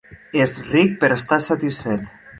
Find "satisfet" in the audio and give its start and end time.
1.49-2.13